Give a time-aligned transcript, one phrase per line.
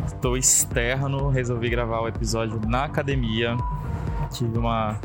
[0.06, 3.58] estou externo, resolvi gravar o episódio na academia.
[4.32, 4.98] Tive uma,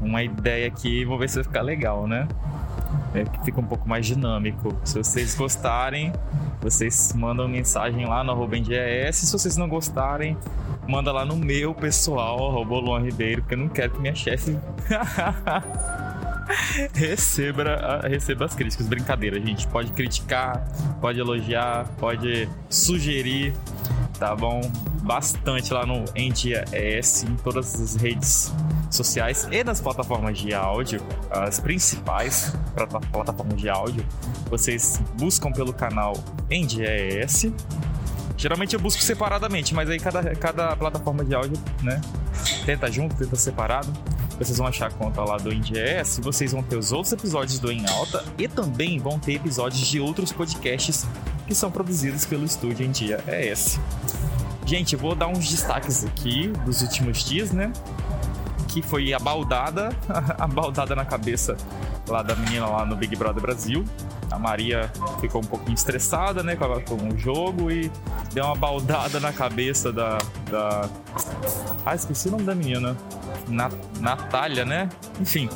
[0.00, 2.28] uma ideia aqui, vou ver se vai ficar legal, né?
[3.12, 4.72] É que fica um pouco mais dinâmico.
[4.84, 6.12] Se vocês gostarem,
[6.60, 8.54] vocês mandam mensagem lá no arroba
[9.12, 10.36] Se vocês não gostarem,
[10.88, 14.56] manda lá no meu pessoal, arroba Luan Ribeiro, porque eu não quero que minha chefe
[16.94, 18.86] receba, receba as críticas.
[18.86, 19.66] Brincadeira, gente.
[19.68, 20.66] Pode criticar,
[21.00, 23.54] pode elogiar, pode sugerir,
[24.18, 24.60] tá bom?
[25.02, 28.52] Bastante lá no Endia ES, em todas as redes
[28.90, 32.54] sociais e nas plataformas de áudio, as principais
[33.12, 34.04] plataformas de áudio.
[34.50, 36.14] Vocês buscam pelo canal
[36.50, 37.46] Endia ES
[38.40, 42.00] Geralmente eu busco separadamente, mas aí cada, cada plataforma de áudio, né?
[42.64, 43.92] Tenta junto, tenta separado.
[44.38, 47.70] Vocês vão achar a conta lá do IndieS, vocês vão ter os outros episódios do
[47.70, 51.06] Em Alta e também vão ter episódios de outros podcasts
[51.46, 53.78] que são produzidos pelo estúdio Em Dia ES.
[54.64, 57.70] Gente, eu vou dar uns destaques aqui dos últimos dias, né?
[58.68, 61.58] Que foi a baldada, a baldada na cabeça
[62.08, 63.84] lá da menina lá no Big Brother Brasil.
[64.30, 67.90] A Maria ficou um pouquinho estressada, né, com o jogo e
[68.32, 70.18] deu uma baldada na cabeça da.
[70.50, 70.88] da...
[71.84, 72.96] Ah, esqueci o nome da menina.
[73.48, 74.88] Nat Natália, né?
[75.20, 75.48] Enfim.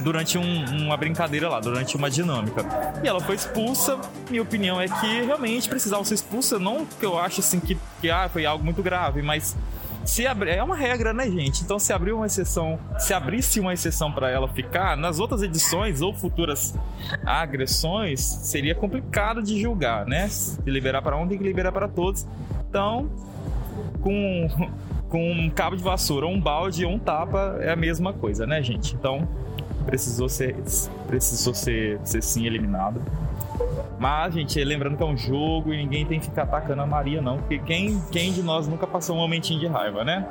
[0.00, 2.64] Durante um, uma brincadeira lá, durante uma dinâmica.
[3.02, 3.98] E ela foi expulsa.
[4.28, 6.58] Minha opinião é que realmente precisava ser expulsa.
[6.58, 9.56] Não que eu acho assim que, que ah, foi algo muito grave, mas
[10.04, 11.62] se é uma regra, né, gente?
[11.62, 16.00] Então, se abrir uma exceção, se abrisse uma exceção para ela ficar, nas outras edições
[16.00, 16.74] ou futuras
[17.24, 20.28] agressões, seria complicado de julgar, né?
[20.64, 22.26] De liberar para um, tem que liberar para todos.
[22.68, 23.10] Então,
[24.00, 24.48] com,
[25.08, 28.62] com um cabo de vassoura, um balde ou um tapa, é a mesma coisa, né,
[28.62, 28.94] gente?
[28.94, 29.28] Então,
[29.84, 30.56] precisou ser,
[31.06, 33.00] precisou ser, ser sim eliminado.
[33.98, 37.22] Mas, gente, lembrando que é um jogo e ninguém tem que ficar atacando a Maria,
[37.22, 37.38] não.
[37.38, 40.26] Porque quem, quem de nós nunca passou um momentinho de raiva, né?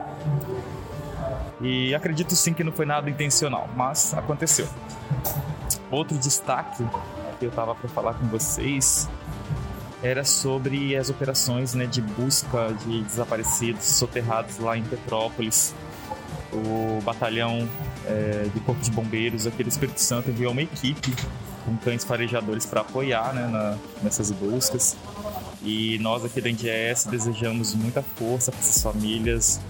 [1.61, 4.67] E acredito sim que não foi nada intencional, mas aconteceu.
[5.89, 6.83] Outro destaque
[7.39, 9.09] que eu tava para falar com vocês
[10.01, 15.73] era sobre as operações né, de busca de desaparecidos soterrados lá em Petrópolis.
[16.53, 17.67] O batalhão
[18.05, 21.13] é, de Corpo de Bombeiros aqui do Espírito Santo enviou uma equipe
[21.65, 24.95] com cães farejadores para apoiar né, na, nessas buscas.
[25.63, 29.61] E nós aqui da NDS desejamos muita força para essas famílias,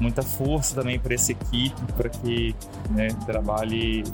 [0.00, 2.54] muita força também para essa equipe, para que
[2.90, 4.04] né, trabalhe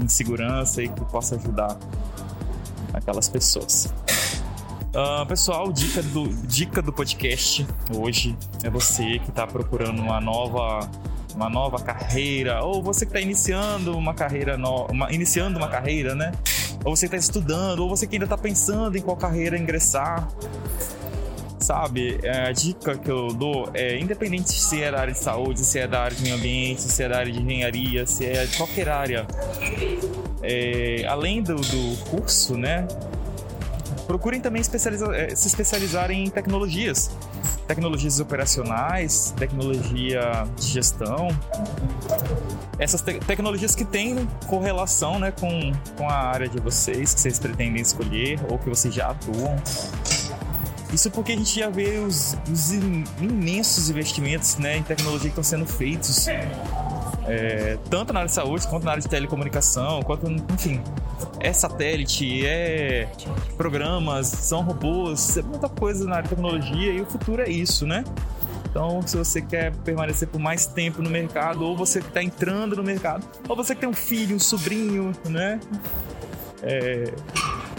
[0.00, 1.76] em segurança e que possa ajudar
[2.92, 3.92] aquelas pessoas.
[4.94, 10.88] Uh, pessoal, dica do, dica do podcast hoje é você que está procurando uma nova
[11.34, 14.86] uma nova carreira, ou você que está iniciando uma carreira no...
[14.86, 15.12] uma...
[15.12, 16.32] iniciando uma carreira, né?
[16.84, 20.28] Ou você está estudando, ou você que ainda está pensando em qual carreira ingressar.
[21.58, 25.60] Sabe, é, a dica que eu dou é independente se é da área de saúde,
[25.60, 28.44] se é da área de meio ambiente, se é da área de engenharia, se é
[28.44, 29.26] de qualquer área.
[30.42, 32.86] É, além do, do curso, né?
[34.06, 37.10] Procurem também especializar, é, se especializar em tecnologias
[37.66, 41.28] tecnologias operacionais, tecnologia de gestão,
[42.78, 47.38] essas te tecnologias que têm correlação né, com, com a área de vocês, que vocês
[47.38, 49.56] pretendem escolher ou que vocês já atuam.
[50.92, 55.42] Isso porque a gente já vê os, os imensos investimentos né, em tecnologia que estão
[55.42, 56.28] sendo feitos
[57.26, 60.80] é, tanto na área de saúde quanto na área de telecomunicação, quanto, enfim,
[61.40, 63.08] é satélite, é
[63.56, 67.86] programas, são robôs, é muita coisa na área de tecnologia e o futuro é isso,
[67.86, 68.04] né?
[68.68, 72.74] Então, se você quer permanecer por mais tempo no mercado, ou você que está entrando
[72.74, 75.60] no mercado, ou você que tem um filho, um sobrinho, né?
[76.60, 77.12] É,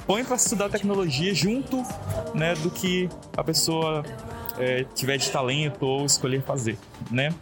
[0.07, 1.83] põe para estudar tecnologia junto
[2.33, 4.03] né, do que a pessoa
[4.57, 6.77] é, tiver de talento ou escolher fazer,
[7.11, 7.33] né?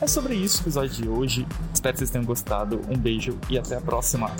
[0.00, 1.46] É sobre isso o episódio de hoje.
[1.72, 2.80] Espero que vocês tenham gostado.
[2.88, 4.30] Um beijo e até a próxima.